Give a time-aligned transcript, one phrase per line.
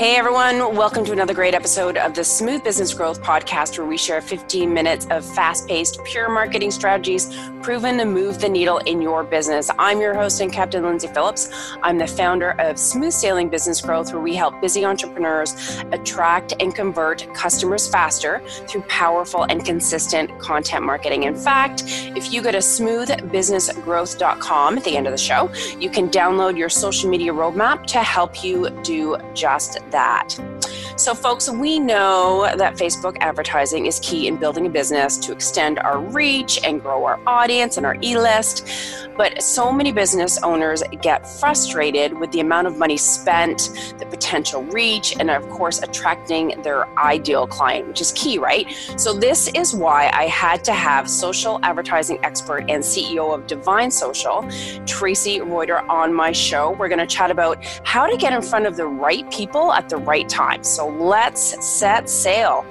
[0.00, 3.98] Hey everyone, welcome to another great episode of the Smooth Business Growth Podcast, where we
[3.98, 9.02] share 15 minutes of fast paced, pure marketing strategies proven to move the needle in
[9.02, 9.70] your business.
[9.78, 11.50] I'm your host and Captain Lindsay Phillips.
[11.82, 15.54] I'm the founder of Smooth Sailing Business Growth, where we help busy entrepreneurs
[15.92, 21.24] attract and convert customers faster through powerful and consistent content marketing.
[21.24, 26.08] In fact, if you go to smoothbusinessgrowth.com at the end of the show, you can
[26.08, 30.69] download your social media roadmap to help you do just that.
[31.00, 35.78] So, folks, we know that Facebook advertising is key in building a business to extend
[35.78, 38.68] our reach and grow our audience and our e list.
[39.16, 44.62] But so many business owners get frustrated with the amount of money spent, the potential
[44.64, 48.70] reach, and of course, attracting their ideal client, which is key, right?
[48.96, 53.90] So, this is why I had to have social advertising expert and CEO of Divine
[53.90, 54.42] Social,
[54.84, 56.72] Traci Reuter, on my show.
[56.72, 59.88] We're going to chat about how to get in front of the right people at
[59.88, 60.62] the right time.
[60.62, 62.64] So, let's set sail.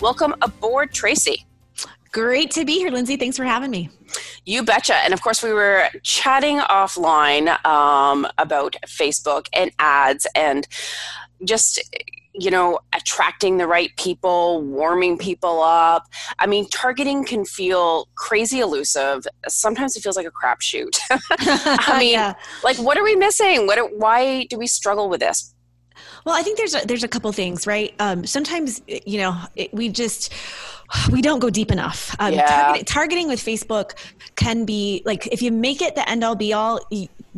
[0.00, 1.44] Welcome aboard, Traci.
[2.12, 3.16] Great to be here, Lindsay.
[3.16, 3.90] Thanks for having me.
[4.44, 4.94] You betcha.
[5.04, 10.68] And of course, we were chatting offline um, about Facebook and ads and
[11.44, 11.82] just
[12.38, 16.04] you know, attracting the right people, warming people up.
[16.38, 19.26] I mean, targeting can feel crazy elusive.
[19.48, 20.98] Sometimes it feels like a crapshoot.
[21.10, 22.34] I mean, yeah.
[22.62, 23.66] like, what are we missing?
[23.66, 23.96] What?
[23.96, 25.54] Why do we struggle with this?
[26.24, 27.94] Well, I think there's a, there's a couple things, right?
[28.00, 30.32] Um, sometimes, you know, it, we just
[31.10, 32.14] we don't go deep enough.
[32.18, 32.46] Um, yeah.
[32.46, 33.92] targeting, targeting with Facebook
[34.36, 36.80] can be like if you make it the end all be all,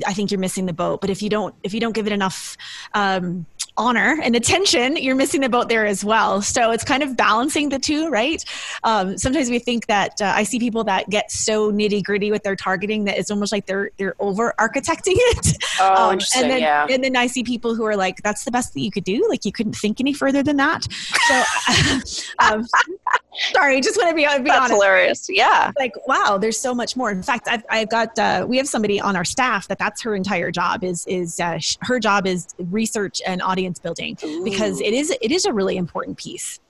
[0.06, 1.00] I think you're missing the boat.
[1.00, 2.56] But if you don't if you don't give it enough.
[2.94, 3.46] Um,
[3.78, 6.42] honor and attention, you're missing the boat there as well.
[6.42, 8.44] So it's kind of balancing the two, right?
[8.84, 12.42] Um, sometimes we think that uh, I see people that get so nitty gritty with
[12.42, 15.56] their targeting that it's almost like they're they're over architecting it.
[15.80, 16.42] Oh, um, interesting.
[16.42, 16.86] And then, yeah.
[16.90, 19.24] and then I see people who are like, "That's the best that you could do.
[19.28, 20.86] Like you couldn't think any further than that."
[21.28, 22.66] So, um,
[23.52, 24.72] sorry, just want to be, be That's honest.
[24.72, 25.26] hilarious.
[25.30, 25.70] Yeah.
[25.78, 27.10] Like, wow, there's so much more.
[27.10, 30.14] In fact, I've, I've got uh, we have somebody on our staff that that's her
[30.14, 34.44] entire job is is uh, her job is research and audience audience building Ooh.
[34.44, 36.60] because it is it is a really important piece.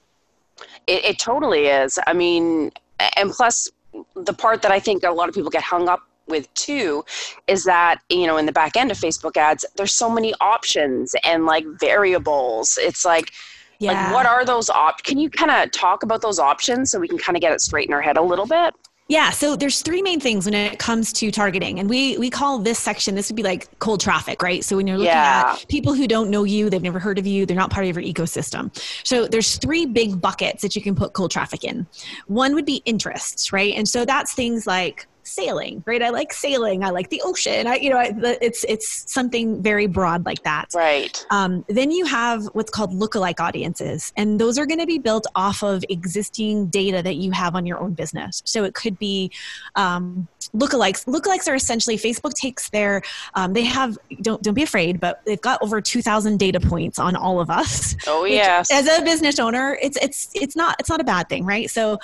[0.86, 1.98] It, it totally is.
[2.06, 2.72] I mean,
[3.16, 3.70] and plus
[4.14, 7.04] the part that I think a lot of people get hung up with too
[7.46, 11.14] is that you know in the back end of facebook ads there's so many options
[11.25, 13.32] and like variables it's like
[13.78, 13.93] yeah.
[13.93, 17.09] like what are those op can you kind of talk about those options so we
[17.09, 18.75] can kind of get it straight in our head a little bit
[19.11, 21.78] yeah, so there's three main things when it comes to targeting.
[21.78, 24.62] And we we call this section this would be like cold traffic, right?
[24.62, 25.56] So when you're looking yeah.
[25.56, 27.97] at people who don't know you, they've never heard of you, they're not part of
[27.97, 28.71] your ecosystem.
[29.06, 31.87] So there's three big buckets that you can put cold traffic in.
[32.27, 33.72] One would be interests, right?
[33.75, 36.03] And so that's things like sailing, right?
[36.03, 36.83] I like sailing.
[36.83, 37.66] I like the ocean.
[37.66, 40.66] I, you know, I, it's it's something very broad like that.
[40.75, 41.25] Right.
[41.31, 45.27] Um, then you have what's called lookalike audiences, and those are going to be built
[45.34, 48.43] off of existing data that you have on your own business.
[48.44, 49.31] So it could be
[49.77, 51.05] um, lookalikes.
[51.06, 53.03] Lookalikes are essentially Facebook takes their
[53.34, 56.99] um, they have don't don't be afraid, but they've got over two thousand data points
[56.99, 57.97] on all of us.
[58.06, 58.71] Oh yes.
[58.72, 61.71] As a business owner, it's it's it's not it's not a bad thing, right?
[61.71, 61.99] So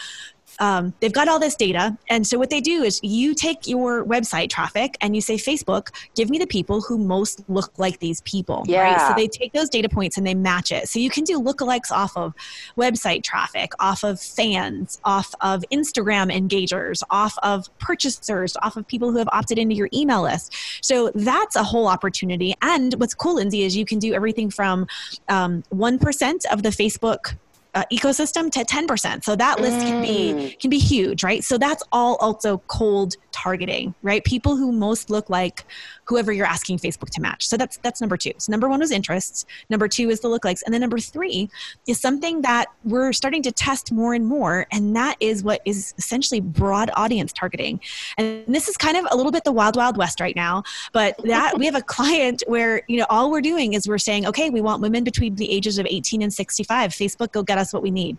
[0.58, 1.96] um, they've got all this data.
[2.08, 5.88] And so what they do is you take your website traffic and you say, Facebook,
[6.14, 8.64] give me the people who most look like these people.
[8.66, 8.82] Yeah.
[8.82, 9.08] Right?
[9.08, 10.88] So they take those data points and they match it.
[10.88, 12.34] So you can do lookalikes off of
[12.76, 19.10] website traffic, off of fans, off of Instagram engagers, off of purchasers, off of people
[19.10, 20.54] who have opted into your email list.
[20.82, 22.54] So that's a whole opportunity.
[22.62, 24.86] And what's cool, Lindsay, is you can do everything from
[25.28, 27.36] um, 1% of the Facebook
[27.74, 29.24] uh, ecosystem to 10%.
[29.24, 30.60] So that list can be mm.
[30.60, 31.42] can be huge, right?
[31.42, 34.24] So that's all also cold targeting, right?
[34.24, 35.64] People who most look like
[36.06, 37.46] whoever you're asking Facebook to match.
[37.46, 38.32] So that's that's number 2.
[38.38, 41.48] So number 1 was interests, number 2 is the lookalikes, and then number 3
[41.86, 45.94] is something that we're starting to test more and more and that is what is
[45.98, 47.80] essentially broad audience targeting.
[48.18, 50.62] And this is kind of a little bit the wild wild west right now,
[50.92, 54.26] but that we have a client where, you know, all we're doing is we're saying,
[54.26, 56.90] "Okay, we want women between the ages of 18 and 65.
[56.90, 58.16] Facebook go get us what we need."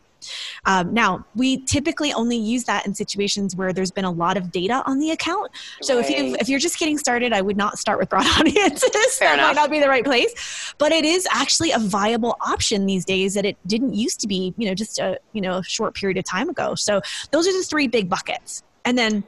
[0.65, 4.51] Um, now, we typically only use that in situations where there's been a lot of
[4.51, 5.51] data on the account.
[5.81, 6.05] So right.
[6.05, 8.89] if you if you're just getting started, I would not start with broad audiences.
[9.17, 9.55] Fair that enough.
[9.55, 10.73] might not be the right place.
[10.77, 14.53] But it is actually a viable option these days that it didn't used to be,
[14.57, 16.75] you know, just a you know short period of time ago.
[16.75, 17.01] So
[17.31, 18.63] those are the three big buckets.
[18.83, 19.23] And then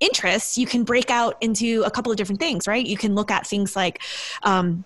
[0.00, 3.30] interests you can break out into a couple of different things right you can look
[3.30, 4.02] at things like
[4.42, 4.84] um,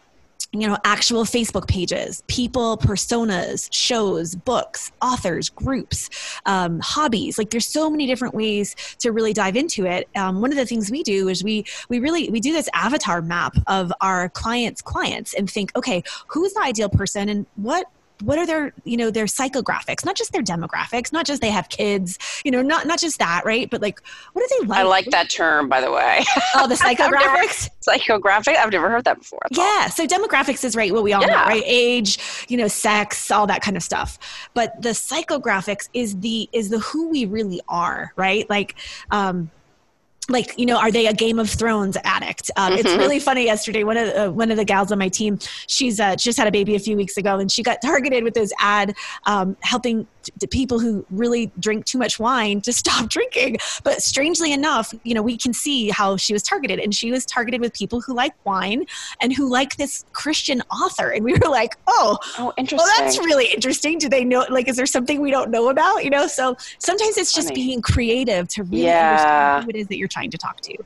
[0.60, 6.08] you know actual facebook pages people personas shows books authors groups
[6.46, 7.38] um, hobbies.
[7.38, 10.08] Like there's so many different ways to really dive into it.
[10.16, 13.22] Um, one of the things we do is we we really we do this avatar
[13.22, 17.86] map of our clients clients and think okay who's the ideal person and what
[18.22, 20.04] what are their you know their psychographics?
[20.04, 23.42] Not just their demographics not just they have kids you know not not just that
[23.44, 23.68] right?
[23.68, 24.00] But like
[24.32, 25.06] what are they like i like?
[25.06, 26.24] that term by the way.
[26.54, 27.68] Oh the psychographics?
[27.86, 28.56] Psychographic?
[28.56, 29.40] I've never heard that before.
[29.50, 31.28] Yeah so demographics is right what we all yeah.
[31.28, 31.62] know right?
[31.64, 32.18] Age
[32.48, 34.18] you know sex all that kind of stuff.
[34.54, 38.48] But the psychographics is the is the who we really are right?
[38.48, 38.76] Like
[39.10, 39.50] um
[40.28, 42.80] like you know are they a game of thrones addict um, mm-hmm.
[42.80, 45.38] it's really funny yesterday one of the, uh, one of the gals on my team
[45.68, 48.34] she's uh, just had a baby a few weeks ago and she got targeted with
[48.34, 48.94] this ad
[49.26, 50.06] um, helping
[50.38, 53.58] to people who really drink too much wine to stop drinking.
[53.84, 57.24] But strangely enough, you know, we can see how she was targeted, and she was
[57.26, 58.86] targeted with people who like wine
[59.20, 61.10] and who like this Christian author.
[61.10, 62.78] And we were like, oh, oh, interesting.
[62.78, 63.98] Well, that's really interesting.
[63.98, 64.46] Do they know?
[64.50, 66.04] Like, is there something we don't know about?
[66.04, 67.66] You know, so sometimes it's just Funny.
[67.66, 69.10] being creative to really yeah.
[69.10, 70.76] understand who it is that you're trying to talk to.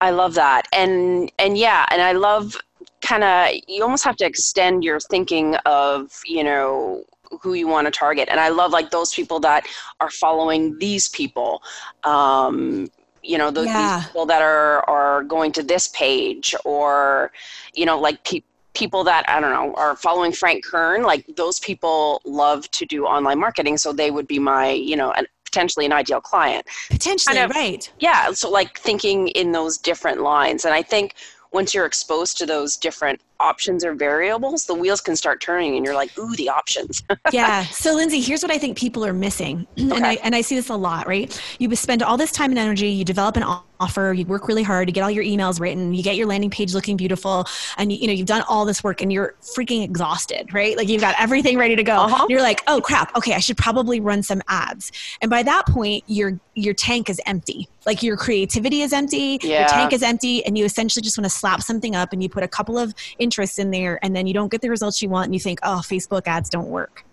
[0.00, 2.56] I love that, and and yeah, and I love
[3.00, 7.04] kind of you almost have to extend your thinking of you know
[7.42, 8.28] who you want to target.
[8.30, 9.66] And I love like those people that
[10.00, 11.62] are following these people.
[12.04, 12.88] Um,
[13.22, 14.02] you know, those yeah.
[14.04, 17.32] people that are are going to this page, or
[17.74, 21.58] you know, like people people that I don't know are following Frank Kern, like those
[21.60, 25.86] people love to do online marketing, so they would be my, you know, an, potentially
[25.86, 26.66] an ideal client.
[26.90, 27.90] Potentially, kind of, right?
[28.00, 31.14] Yeah, so like thinking in those different lines, and I think
[31.52, 35.84] once you're exposed to those different options or variables, the wheels can start turning and
[35.84, 37.02] you're like, ooh, the options.
[37.32, 37.64] yeah.
[37.64, 39.66] So Lindsay, here's what I think people are missing.
[39.84, 39.96] Okay.
[39.96, 41.40] And I and I see this a lot, right?
[41.58, 43.44] You spend all this time and energy, you develop an
[43.80, 46.50] offer, you work really hard you get all your emails written, you get your landing
[46.50, 47.46] page looking beautiful,
[47.76, 50.76] and you, you know, you've done all this work and you're freaking exhausted, right?
[50.76, 51.96] Like you've got everything ready to go.
[51.96, 52.26] Uh-huh.
[52.28, 54.90] You're like, oh crap, okay, I should probably run some ads.
[55.20, 57.68] And by that point, your your tank is empty.
[57.84, 59.60] Like your creativity is empty, yeah.
[59.60, 62.28] your tank is empty, and you essentially just want to slap something up and you
[62.28, 65.08] put a couple of interest in there and then you don't get the results you
[65.08, 67.04] want and you think, oh, Facebook ads don't work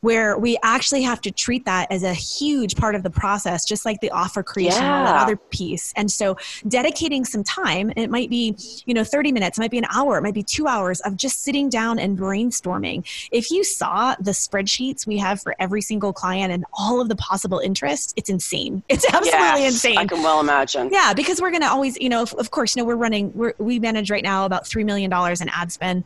[0.00, 3.84] where we actually have to treat that as a huge part of the process, just
[3.84, 5.02] like the offer creation yeah.
[5.02, 5.92] or that other piece.
[5.96, 6.36] And so
[6.68, 8.56] dedicating some time, it might be,
[8.86, 11.16] you know, 30 minutes, it might be an hour, it might be two hours of
[11.16, 13.04] just sitting down and brainstorming.
[13.32, 17.16] If you saw the spreadsheets we have for every single client and all of the
[17.16, 18.82] possible interests, it's insane.
[18.98, 19.96] It's absolutely insane.
[19.96, 20.88] I can well imagine.
[20.90, 23.32] Yeah, because we're going to always, you know, of, of course, you know, we're running,
[23.32, 26.04] we're, we manage right now about $3 million in ad spend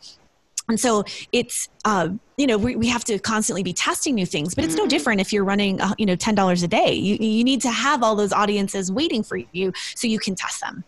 [0.69, 4.55] and so it's uh, you know we, we have to constantly be testing new things
[4.55, 4.89] but it's no mm-hmm.
[4.89, 6.93] different if you're running uh, you know $10 a day.
[6.93, 10.61] You, you need to have all those audiences waiting for you so you can test
[10.61, 10.83] them.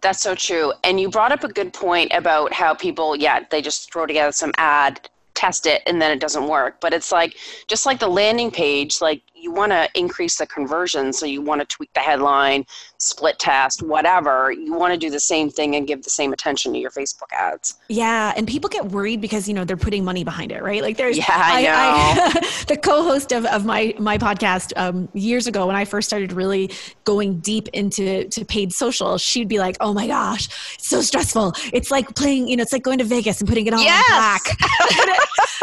[0.00, 0.72] That's so true.
[0.84, 4.32] And you brought up a good point about how people yeah they just throw together
[4.32, 6.80] some ad test it and then it doesn't work.
[6.80, 7.36] But it's like
[7.66, 11.60] just like the landing page like you want to increase the conversion so you want
[11.60, 12.64] to tweak the headline
[12.98, 16.72] split test whatever you want to do the same thing and give the same attention
[16.72, 17.78] to your facebook ads.
[17.88, 20.82] Yeah and people get worried because you know they're putting money behind it right?
[20.82, 25.46] Like there's yeah i, know I, the co-host of, of my my podcast um, years
[25.46, 26.70] ago when i first started really
[27.04, 31.54] going deep into to paid social she'd be like oh my gosh it's so stressful.
[31.72, 34.08] It's like playing you know it's like going to vegas and putting it all yes!
[34.08, 34.42] back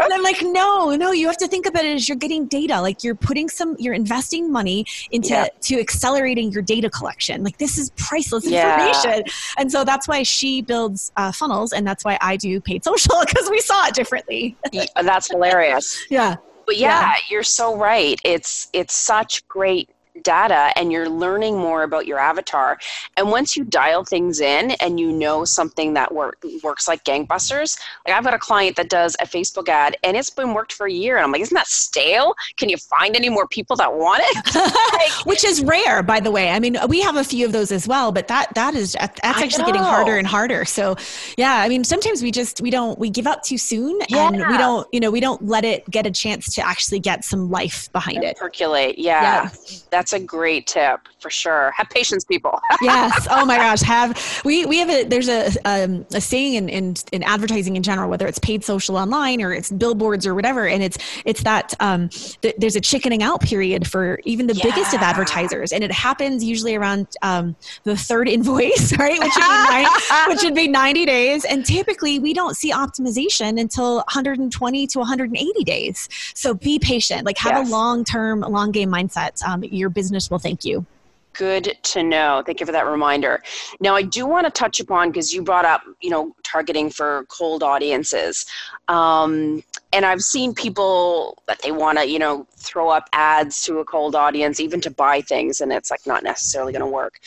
[0.00, 2.80] and i'm like no no you have to think about it as you're getting data
[2.80, 5.48] like you're putting some you're investing money into yeah.
[5.60, 8.88] to accelerating your data collection like this is priceless yeah.
[8.88, 9.24] information
[9.58, 13.14] and so that's why she builds uh, funnels and that's why i do paid social
[13.26, 14.56] because we saw it differently
[15.02, 16.36] that's hilarious yeah
[16.68, 18.20] but yeah, yeah, you're so right.
[18.24, 19.88] It's it's such great
[20.22, 22.78] data and you're learning more about your avatar.
[23.16, 27.78] And once you dial things in and you know something that work, works like gangbusters,
[28.06, 30.86] like I've got a client that does a Facebook ad and it's been worked for
[30.86, 31.16] a year.
[31.16, 32.34] And I'm like, isn't that stale?
[32.56, 35.12] Can you find any more people that want it?
[35.26, 36.50] Which is rare, by the way.
[36.50, 39.20] I mean, we have a few of those as well, but that that is that's
[39.22, 40.64] actually getting harder and harder.
[40.64, 40.96] So
[41.36, 44.28] yeah, I mean, sometimes we just we don't we give up too soon yeah.
[44.28, 47.24] and we don't you know we don't let it get a chance to actually get
[47.24, 48.36] some life behind it.
[48.36, 48.98] Percolate.
[48.98, 49.22] Yeah.
[49.22, 49.50] yeah.
[49.90, 51.72] That's that's a great tip for sure.
[51.76, 52.58] Have patience, people.
[52.82, 53.26] yes.
[53.30, 53.82] Oh my gosh.
[53.82, 57.82] Have we we have a there's a um, a saying in, in in advertising in
[57.82, 61.74] general, whether it's paid social online or it's billboards or whatever, and it's it's that
[61.80, 64.64] um, th- there's a chickening out period for even the yeah.
[64.64, 69.18] biggest of advertisers, and it happens usually around um, the third invoice, right?
[69.18, 69.90] Which would, be 90,
[70.28, 75.64] which would be 90 days, and typically we don't see optimization until 120 to 180
[75.64, 76.08] days.
[76.34, 77.26] So be patient.
[77.26, 77.68] Like have yes.
[77.68, 79.42] a long term, long game mindset.
[79.42, 80.86] Um, your business will thank you.
[81.32, 82.42] Good to know.
[82.46, 83.42] Thank you for that reminder.
[83.80, 87.26] Now, I do want to touch upon because you brought up, you know, targeting for
[87.28, 88.46] cold audiences.
[88.86, 89.62] Um,
[89.92, 93.84] and I've seen people that they want to, you know, throw up ads to a
[93.84, 97.18] cold audience, even to buy things, and it's like not necessarily going to work.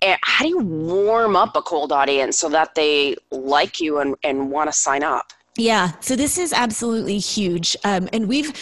[0.00, 4.14] And how do you warm up a cold audience so that they like you and,
[4.24, 5.33] and want to sign up?
[5.56, 8.52] Yeah, so this is absolutely huge, um, and we've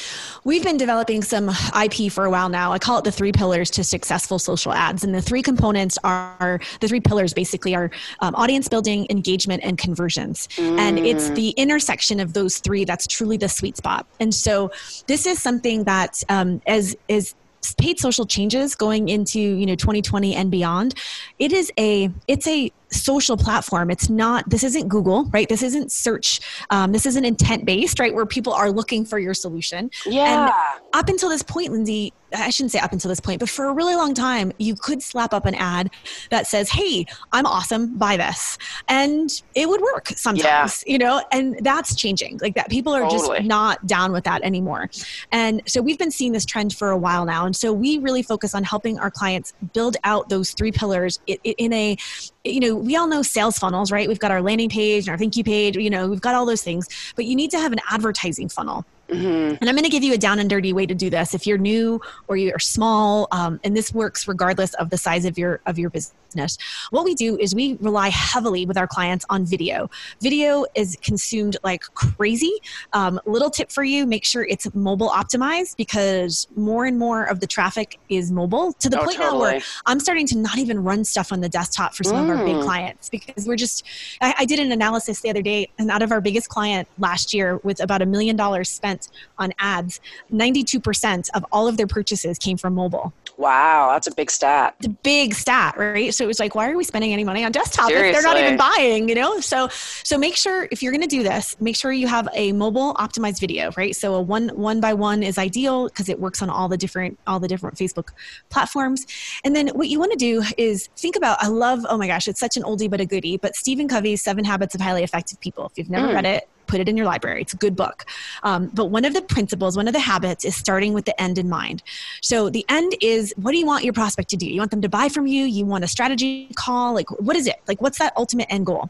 [0.44, 1.50] we've been developing some
[1.82, 2.72] IP for a while now.
[2.72, 6.60] I call it the three pillars to successful social ads, and the three components are
[6.80, 10.78] the three pillars basically are um, audience building, engagement, and conversions, mm.
[10.78, 11.34] and it's mm.
[11.34, 14.06] the intersection of those three that's truly the sweet spot.
[14.20, 14.70] And so
[15.06, 17.34] this is something that um, as is
[17.78, 20.94] paid social changes going into you know 2020 and beyond
[21.38, 23.90] it is a it's a social platform.
[23.90, 25.48] It's not, this isn't Google, right?
[25.48, 26.40] This isn't search.
[26.70, 28.14] Um, this isn't intent based, right?
[28.14, 29.90] Where people are looking for your solution.
[30.06, 30.44] Yeah.
[30.44, 30.52] And
[30.92, 33.72] up until this point, Lindsay, I shouldn't say up until this point, but for a
[33.72, 35.90] really long time, you could slap up an ad
[36.30, 38.58] that says, Hey, I'm awesome, buy this.
[38.88, 40.92] And it would work sometimes, yeah.
[40.92, 42.38] you know, and that's changing.
[42.42, 43.38] Like that, people are totally.
[43.38, 44.90] just not down with that anymore.
[45.30, 47.46] And so we've been seeing this trend for a while now.
[47.46, 51.72] And so we really focus on helping our clients build out those three pillars in
[51.72, 51.96] a,
[52.44, 54.08] you know, we all know sales funnels, right?
[54.08, 56.46] We've got our landing page and our thank you page, you know, we've got all
[56.46, 58.84] those things, but you need to have an advertising funnel.
[59.12, 59.56] Mm-hmm.
[59.60, 61.34] And I'm going to give you a down and dirty way to do this.
[61.34, 65.38] If you're new or you're small, um, and this works regardless of the size of
[65.38, 66.56] your of your business.
[66.90, 69.90] What we do is we rely heavily with our clients on video.
[70.22, 72.52] Video is consumed like crazy.
[72.94, 77.40] Um, little tip for you make sure it's mobile optimized because more and more of
[77.40, 79.38] the traffic is mobile to the oh, point totally.
[79.38, 82.22] now where I'm starting to not even run stuff on the desktop for some mm.
[82.22, 82.62] of our big mm.
[82.62, 83.84] clients because we're just,
[84.22, 87.34] I, I did an analysis the other day, and out of our biggest client last
[87.34, 89.01] year with about a million dollars spent
[89.38, 90.00] on ads,
[90.32, 93.12] 92% of all of their purchases came from mobile.
[93.38, 94.76] Wow, that's a big stat.
[94.80, 96.14] The big stat, right?
[96.14, 98.10] So it was like, why are we spending any money on desktop Seriously.
[98.10, 99.08] if they're not even buying?
[99.08, 102.06] You know, so so make sure if you're going to do this, make sure you
[102.06, 103.96] have a mobile optimized video, right?
[103.96, 107.18] So a one one by one is ideal because it works on all the different
[107.26, 108.10] all the different Facebook
[108.50, 109.06] platforms.
[109.44, 111.42] And then what you want to do is think about.
[111.42, 111.84] I love.
[111.88, 113.38] Oh my gosh, it's such an oldie but a goodie.
[113.38, 115.66] But Stephen Covey's Seven Habits of Highly Effective People.
[115.66, 116.14] If you've never mm.
[116.14, 117.42] read it, put it in your library.
[117.42, 118.06] It's a good book.
[118.42, 121.36] Um, but one of the principles, one of the habits is starting with the end
[121.36, 121.82] in mind.
[122.22, 124.46] So the end is what do you want your prospect to do?
[124.46, 125.44] You want them to buy from you?
[125.44, 126.94] You want a strategy call?
[126.94, 127.60] Like, what is it?
[127.68, 128.88] Like, what's that ultimate end goal?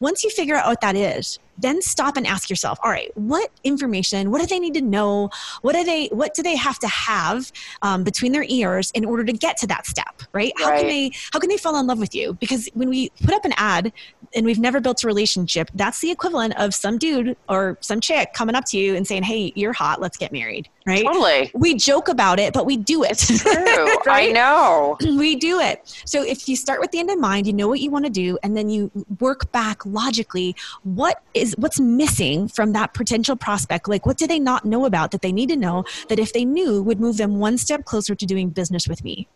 [0.00, 3.50] Once you figure out what that is, then stop and ask yourself all right what
[3.64, 5.28] information what do they need to know?
[5.62, 7.52] What do they what do they have to have
[7.82, 10.52] um, between their ears in order to get to that step right?
[10.58, 12.34] right how can they how can they fall in love with you?
[12.34, 13.92] Because when we put up an ad
[14.34, 18.32] and we've never built a relationship that's the equivalent of some dude or some chick
[18.34, 21.04] coming up to you and saying hey you're hot let's get married right?
[21.04, 21.50] Totally.
[21.54, 23.10] We joke about it, but we do it.
[23.12, 23.52] It's true.
[24.06, 24.30] right?
[24.30, 24.96] I know.
[25.18, 25.82] We do it.
[26.04, 28.10] So if you start with the end in mind, you know what you want to
[28.10, 30.54] do, and then you work back logically.
[30.84, 33.88] What is what's missing from that potential prospect?
[33.88, 36.44] Like, what do they not know about that they need to know that if they
[36.44, 39.26] knew would move them one step closer to doing business with me?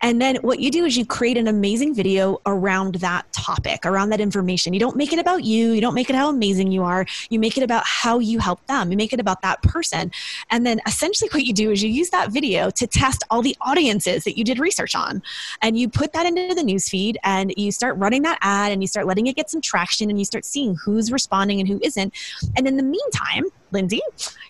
[0.00, 4.10] And then what you do is you create an amazing video around that topic, around
[4.10, 4.74] that information.
[4.74, 7.06] You don't make it about you, you don't make it how amazing you are.
[7.30, 8.90] You make it about how you help them.
[8.90, 10.10] You make it about that person.
[10.50, 13.56] And then essentially what you do is you use that video to test all the
[13.60, 15.22] audiences that you did research on.
[15.62, 18.88] And you put that into the newsfeed and you start running that ad and you
[18.88, 22.12] start letting it get some traction and you start seeing who's responding and who isn't.
[22.56, 24.00] And in the meantime, Lindsay,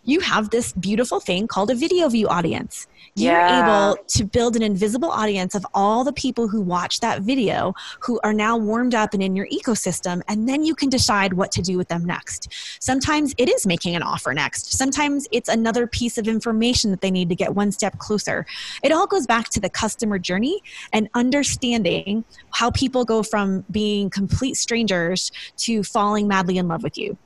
[0.04, 2.86] you have this beautiful thing called a video view audience
[3.16, 7.75] you're able to build an invisible audience of all the people who watch that video
[8.00, 11.50] who are now warmed up and in your ecosystem and then you can decide what
[11.52, 12.52] to do with them next.
[12.80, 14.73] Sometimes it is making an offer next.
[14.73, 18.46] Sometimes it's another piece of information that they need to get one step closer.
[18.82, 20.61] It all goes back to the customer journey
[20.92, 26.99] and understanding how people go from being complete strangers to falling madly in love with
[26.99, 27.16] you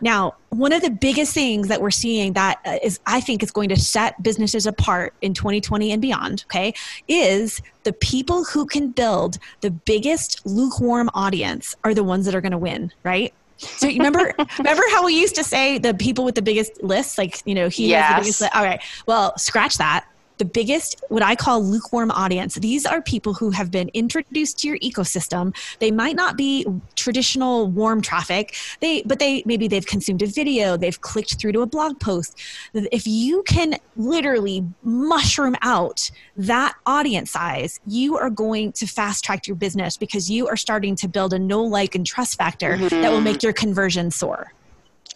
[0.00, 3.68] now, one of the biggest things that we're seeing that uh, I think, is going
[3.70, 6.74] to set businesses apart in 2020 and beyond, okay,
[7.08, 12.40] is the people who can build the biggest lukewarm audience are the ones that are
[12.40, 13.32] going to win, right?
[13.58, 17.16] So you remember remember how we used to say the people with the biggest lists,
[17.16, 18.04] like you know, he yes.
[18.04, 18.56] has the biggest list.
[18.56, 18.82] All right.
[19.06, 20.06] Well, scratch that
[20.38, 22.56] the biggest, what I call lukewarm audience.
[22.56, 25.54] These are people who have been introduced to your ecosystem.
[25.78, 28.54] They might not be traditional warm traffic.
[28.80, 32.38] They, but they maybe they've consumed a video, they've clicked through to a blog post.
[32.74, 39.46] If you can literally mushroom out that audience size, you are going to fast track
[39.46, 43.02] your business because you are starting to build a no like and trust factor mm-hmm.
[43.02, 44.52] that will make your conversion soar.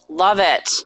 [0.08, 0.84] Love it.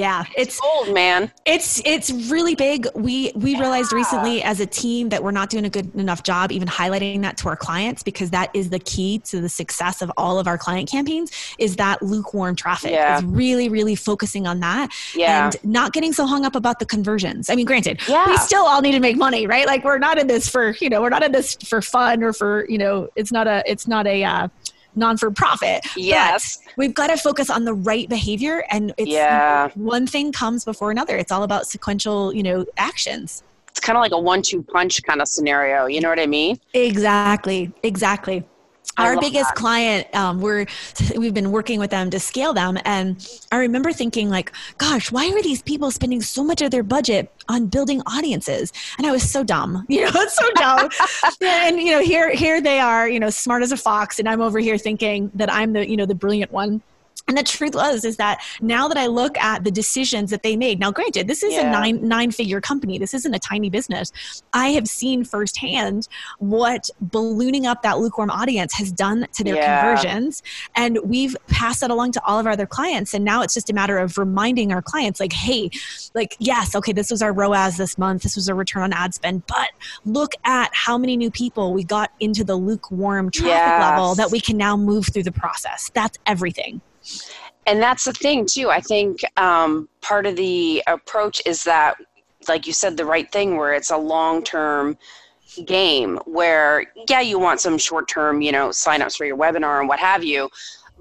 [0.00, 1.30] Yeah, it's old man.
[1.44, 2.86] It's it's really big.
[2.94, 3.60] We we yeah.
[3.60, 7.20] realized recently as a team that we're not doing a good enough job even highlighting
[7.20, 10.46] that to our clients because that is the key to the success of all of
[10.46, 12.92] our client campaigns is that lukewarm traffic.
[12.92, 13.18] Yeah.
[13.18, 15.44] Is really really focusing on that yeah.
[15.44, 17.50] and not getting so hung up about the conversions.
[17.50, 18.26] I mean, granted, yeah.
[18.26, 19.66] we still all need to make money, right?
[19.66, 22.32] Like we're not in this for, you know, we're not in this for fun or
[22.32, 24.48] for, you know, it's not a it's not a uh,
[24.94, 25.84] non for profit.
[25.96, 26.58] Yes.
[26.64, 29.70] But we've got to focus on the right behavior and it's yeah.
[29.74, 31.16] one thing comes before another.
[31.16, 33.42] It's all about sequential, you know, actions.
[33.68, 35.86] It's kind of like a one two punch kind of scenario.
[35.86, 36.58] You know what I mean?
[36.74, 37.72] Exactly.
[37.82, 38.44] Exactly
[39.00, 39.56] our biggest that.
[39.56, 40.66] client um, we're
[41.16, 45.28] we've been working with them to scale them and i remember thinking like gosh why
[45.28, 48.72] are these people spending so much of their budget on building audiences?
[48.98, 50.88] And i was so dumb you know it's so dumb.
[51.42, 54.40] And you know here here they are you know smart as a fox and i'm
[54.40, 56.82] over here thinking that i'm the you know the brilliant one
[57.30, 60.56] and the truth was is that now that I look at the decisions that they
[60.56, 61.68] made, now granted, this is yeah.
[61.68, 62.98] a nine nine figure company.
[62.98, 64.10] This isn't a tiny business.
[64.52, 66.08] I have seen firsthand
[66.38, 69.80] what ballooning up that lukewarm audience has done to their yeah.
[69.80, 70.42] conversions.
[70.74, 73.14] And we've passed that along to all of our other clients.
[73.14, 75.70] And now it's just a matter of reminding our clients, like, hey,
[76.14, 79.14] like, yes, okay, this was our ROAS this month, this was our return on ad
[79.14, 79.68] spend, but
[80.04, 83.80] look at how many new people we got into the lukewarm traffic yes.
[83.80, 85.92] level that we can now move through the process.
[85.94, 86.80] That's everything
[87.66, 88.70] and that's the thing too.
[88.70, 91.96] I think um, part of the approach is that
[92.48, 94.96] like you said the right thing where it's a long term
[95.66, 99.88] game where yeah you want some short term you know signups for your webinar and
[99.88, 100.48] what have you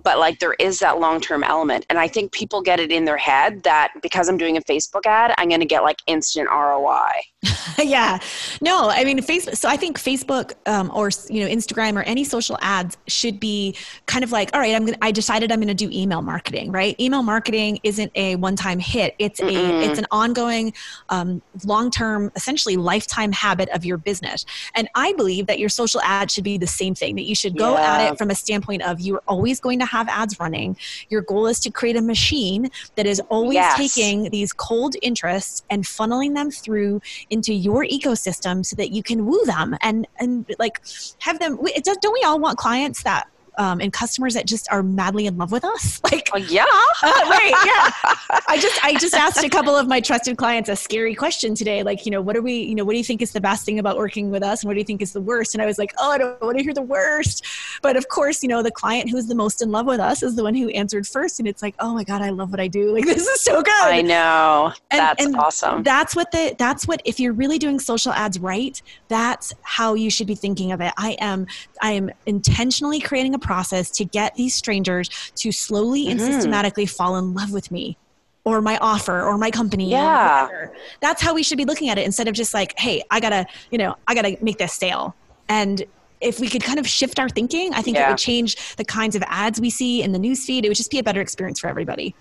[0.03, 1.85] but like there is that long term element.
[1.89, 5.05] And i think people get it in their head that because i'm doing a facebook
[5.05, 7.11] ad i'm going to get like instant roi
[7.77, 8.19] yeah
[8.61, 12.23] no i mean facebook so i think facebook um, or you know instagram or any
[12.23, 13.75] social ads should be
[14.07, 16.71] kind of like all right i'm gonna i decided i'm going to do email marketing
[16.71, 19.55] right email marketing isn't a one time hit it's Mm-mm.
[19.55, 20.73] a it's an ongoing
[21.09, 26.01] um, long term essentially lifetime habit of your business and i believe that your social
[26.01, 27.93] ad should be the same thing that you should go yeah.
[27.93, 30.77] at it from a standpoint of you're always going to have ads running.
[31.09, 33.77] Your goal is to create a machine that is always yes.
[33.77, 39.25] taking these cold interests and funneling them through into your ecosystem so that you can
[39.25, 40.81] woo them and and like
[41.19, 41.57] have them.
[41.83, 43.27] Don't we all want clients that
[43.59, 46.01] um, and customers that just are madly in love with us.
[46.09, 46.63] Like, uh, yeah,
[47.03, 48.39] uh, right, yeah.
[48.47, 51.83] I just I just asked a couple of my trusted clients a scary question today.
[51.83, 52.61] Like, you know, what are we?
[52.61, 54.69] You know, what do you think is the best thing about working with us, and
[54.69, 55.53] what do you think is the worst?
[55.53, 57.45] And I was like, oh, I don't want to hear the worst.
[57.83, 60.35] But of course, you know, the client who's the most in love with us is
[60.35, 62.67] the one who answered first, and it's like, oh my god, I love what I
[62.67, 62.91] do.
[62.91, 63.73] Like, this is so good.
[63.73, 64.73] I know.
[64.89, 65.83] And, that's and awesome.
[65.83, 70.09] That's what the that's what if you're really doing social ads right, that's how you
[70.09, 70.93] should be thinking of it.
[70.97, 71.45] I am
[71.81, 76.11] I am intentionally creating a process to get these strangers to slowly mm-hmm.
[76.11, 77.97] and systematically fall in love with me
[78.45, 79.89] or my offer or my company.
[79.89, 80.67] Yeah.
[81.01, 83.47] That's how we should be looking at it instead of just like, hey, I gotta,
[83.71, 85.15] you know, I gotta make this sale.
[85.47, 85.83] And
[86.21, 88.05] if we could kind of shift our thinking, I think yeah.
[88.05, 90.63] it would change the kinds of ads we see in the newsfeed.
[90.63, 92.13] It would just be a better experience for everybody.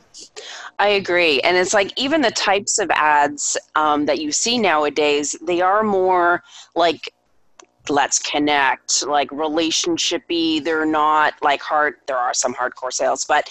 [0.79, 1.41] I agree.
[1.43, 5.83] And it's like even the types of ads um, that you see nowadays, they are
[5.83, 6.43] more
[6.75, 7.13] like
[7.91, 10.63] let's connect, like relationshipy.
[10.63, 11.97] They're not like hard.
[12.07, 13.49] There are some hardcore sales, but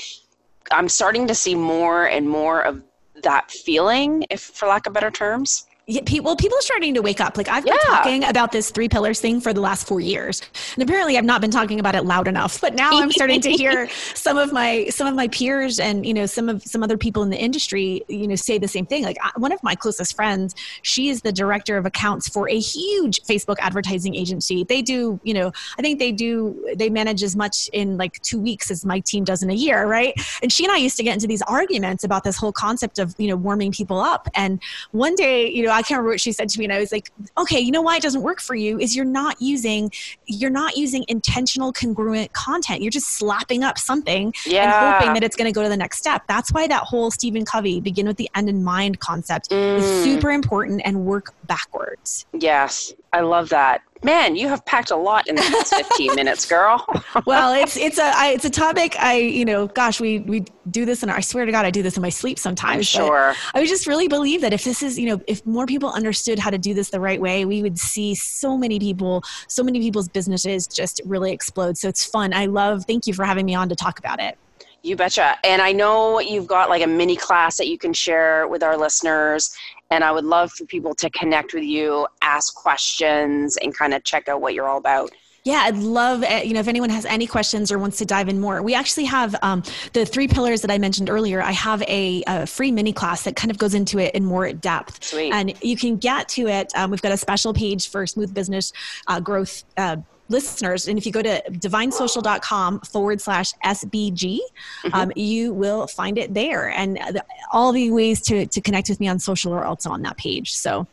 [0.71, 2.83] I'm starting to see more and more of
[3.23, 7.21] that feeling, if for lack of better terms yeah, well, people are starting to wake
[7.21, 7.37] up.
[7.37, 7.95] Like I've been yeah.
[7.95, 10.41] talking about this three pillars thing for the last four years,
[10.73, 12.59] and apparently I've not been talking about it loud enough.
[12.59, 16.13] But now I'm starting to hear some of my some of my peers and you
[16.13, 19.05] know some of some other people in the industry, you know, say the same thing.
[19.05, 23.21] Like one of my closest friends, she is the director of accounts for a huge
[23.23, 24.65] Facebook advertising agency.
[24.65, 28.41] They do, you know, I think they do they manage as much in like two
[28.41, 30.13] weeks as my team does in a year, right?
[30.41, 33.15] And she and I used to get into these arguments about this whole concept of
[33.17, 34.27] you know warming people up.
[34.35, 36.79] And one day, you know I can't remember what she said to me, and I
[36.79, 39.91] was like, okay, you know why it doesn't work for you is you're not using
[40.25, 42.81] you're not using intentional congruent content.
[42.81, 44.63] You're just slapping up something yeah.
[44.63, 46.23] and hoping that it's going to go to the next step.
[46.27, 49.77] That's why that whole Stephen Covey begin with the end in mind concept mm.
[49.77, 52.25] is super important and work backwards.
[52.33, 53.81] Yes, I love that.
[54.03, 56.85] Man you have packed a lot in the past 15 minutes girl.
[57.25, 60.85] Well it's it's a I, it's a topic i you know gosh we we do
[60.85, 63.33] this and i swear to god i do this in my sleep sometimes I'm sure.
[63.53, 66.37] I would just really believe that if this is you know if more people understood
[66.37, 69.79] how to do this the right way we would see so many people so many
[69.79, 71.77] people's businesses just really explode.
[71.77, 72.33] So it's fun.
[72.33, 74.37] I love thank you for having me on to talk about it.
[74.83, 75.35] You betcha.
[75.43, 78.77] And I know you've got like a mini class that you can share with our
[78.77, 79.55] listeners
[79.89, 84.03] and I would love for people to connect with you, ask questions, and kind of
[84.03, 85.11] check out what you're all about.
[85.47, 88.27] Yeah, I'd love, uh, you know, if anyone has any questions or wants to dive
[88.27, 88.61] in more.
[88.61, 91.41] We actually have um, the three pillars that I mentioned earlier.
[91.41, 94.51] I have a, a, free mini class that kind of goes into it in more
[94.51, 95.05] depth.
[95.05, 95.31] Sweet.
[95.31, 96.73] And you can get to it.
[96.75, 98.73] Um, we've got a special page for smooth business
[99.07, 99.63] uh, growth.
[99.77, 99.97] Uh,
[100.29, 104.39] listeners, and if you go to divinesocial.com forward slash SBG,
[104.83, 104.93] mm-hmm.
[104.93, 106.69] um, you will find it there.
[106.69, 110.01] And the, all the ways to, to connect with me on social are also on
[110.03, 110.53] that page.
[110.53, 110.87] So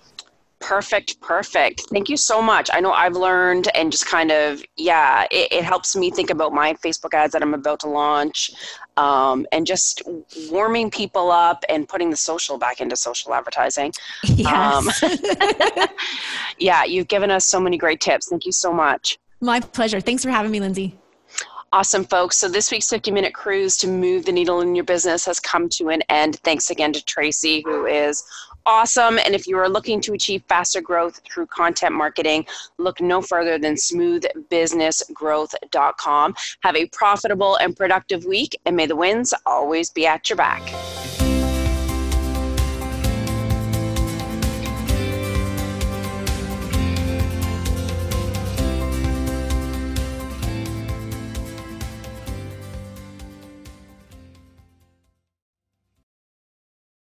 [0.64, 1.82] Perfect, perfect.
[1.90, 2.70] Thank you so much.
[2.72, 6.54] I know I've learned and just kind of, yeah, it, it helps me think about
[6.54, 8.50] my Facebook ads that I'm about to launch
[8.96, 10.00] um, and just
[10.50, 13.92] warming people up and putting the social back into social advertising.
[14.36, 15.02] Yes.
[15.02, 15.88] Um,
[16.58, 18.28] yeah, you've given us so many great tips.
[18.28, 19.18] Thank you so much.
[19.44, 20.00] My pleasure.
[20.00, 20.98] Thanks for having me, Lindsay.
[21.70, 22.38] Awesome, folks.
[22.38, 25.68] So this week's 50 minute cruise to move the needle in your business has come
[25.70, 26.36] to an end.
[26.36, 28.24] Thanks again to Traci, who is
[28.64, 29.18] awesome.
[29.18, 32.46] And if you are looking to achieve faster growth through content marketing,
[32.78, 36.34] look no further than smoothbusinessgrowth.com.
[36.60, 40.62] Have a profitable and productive week, and may the winds always be at your back.